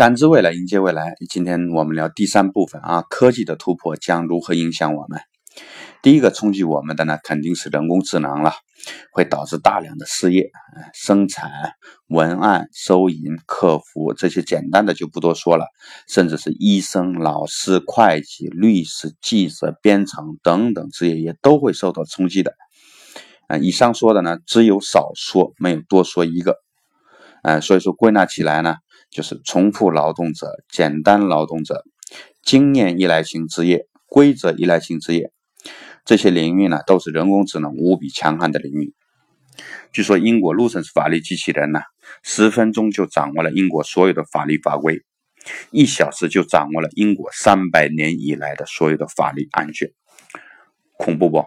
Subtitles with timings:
[0.00, 1.12] 感知未来，迎接未来。
[1.28, 5.20] 今天我们聊第三部分啊，科技的突破将如何影响我们？
[6.00, 8.54] 第一个冲击我们的呢，肯定是人工智能了，
[9.12, 10.48] 会导致大量的失业。
[10.94, 11.50] 生产、
[12.06, 15.66] 文案、收银、客服这些简单的就不多说了，
[16.08, 22.54] 甚至是医生、老师、会计、律师、记者、编程等等职业也都会受到冲击的。
[23.48, 26.56] 啊，以上说的呢，只有少说，没有多说一个。
[27.42, 28.76] 呃，所以说归纳起来呢。
[29.10, 31.84] 就是重复劳动者、简单劳动者、
[32.42, 35.32] 经验依赖型职业、规则依赖型职业
[36.04, 38.94] 这些领域呢，都是人工智能无比强悍的领域。
[39.92, 41.80] 据说英国路森斯法律机器人呢，
[42.22, 45.02] 十分钟就掌握了英国所有的法律法规，
[45.70, 49.92] 一小时就掌握了英国三百年以来的所有的法律案卷，
[50.96, 51.44] 恐怖不？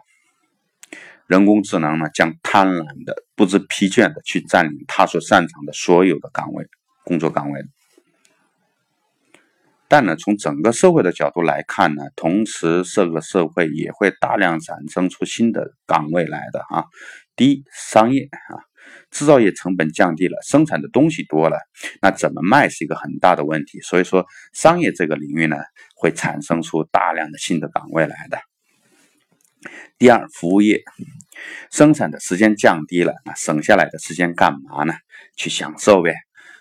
[1.26, 6.68] 人工智能呢，将贪婪的、不知疲倦的去占领他所擅长的所有的岗位。
[7.04, 7.62] 工作岗位，
[9.88, 16.86] 但呢，从整个社会的角度来看呢，同时这个社会也会大量产生出新的岗位来的啊。
[17.36, 18.64] 第一，商业啊，
[19.12, 21.58] 制造业成本降低了，生产的东西多了，
[22.02, 23.82] 那怎么卖是一个很大的问题。
[23.82, 25.58] 所以说，商业这个领域呢，
[25.96, 28.40] 会产生出大量的新的岗位来的。
[29.98, 30.84] 第二，服务业，
[31.72, 34.94] 生产的时间降低了，那省下来的时间干嘛呢？
[35.36, 36.14] 去享受呗。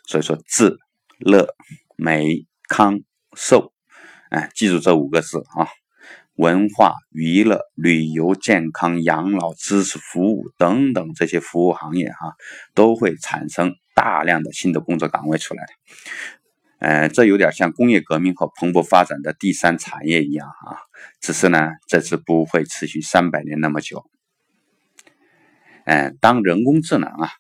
[0.05, 0.77] 所以说，智、
[1.19, 1.49] 乐、
[1.97, 3.01] 美、康、
[3.37, 3.73] 寿，
[4.31, 5.69] 哎，记住这五个字啊！
[6.35, 12.35] 文化娱乐、旅游、健康、养老、知识服务等等这些服务行业哈，
[12.75, 15.73] 都会产生大量的新的工作岗位出来的。
[16.79, 20.81] 呃，这有点像工业革命和蓬勃发展的第三产业一样啊，
[21.21, 24.05] 只是呢，这次不会持续三百年那么久。
[25.85, 27.31] 嗯，当人工智能啊。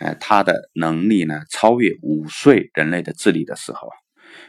[0.00, 3.90] 呃，它的能力呢超越五岁人类的智力的时候，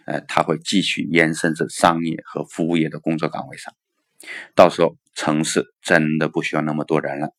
[0.05, 3.73] 呃，它会继续延伸至商业和服务业的工作岗位上。
[4.55, 7.33] 到时候城市真的不需要那么多人了，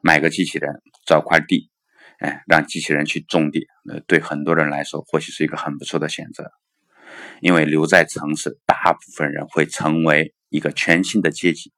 [0.00, 1.70] 买个机器人找块地，
[2.20, 6.52] 哎，让机器人去种地，呃，对很多人来说或许是一个很不错的选择。
[7.40, 11.72] 因为留在城市，大部分人会成为一个全新的阶级，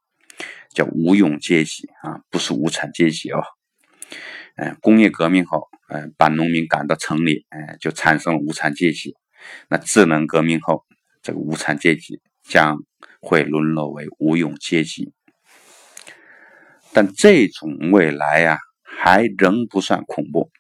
[0.74, 3.42] 叫无用阶级啊，不是无产阶级哦。
[4.80, 9.16] 工业革命后，嗯，把农民赶到城里，嗯，就产生了无产阶级。
[9.68, 10.84] 那智能革命后，
[11.22, 12.76] 这个无产阶级将
[13.20, 15.12] 会沦落为无用阶级。
[16.92, 20.50] 但这种未来呀，还仍不算恐怖。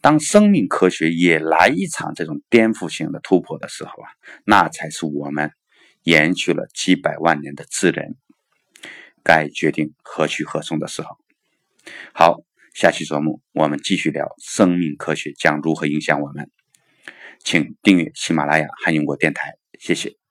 [0.00, 4.08] 当生命科学也来一场这种颠覆性的突破的时候啊，
[4.44, 5.52] 那才是我们
[6.02, 8.16] 延续了几百万年的智人
[9.24, 11.16] 该决定何去何从的时候。
[12.12, 12.40] 好。
[12.72, 16.50] 下期节目我们继续聊生命科学将如何影响我们，
[17.44, 20.21] 请订阅喜马拉雅汉英国电台，谢谢。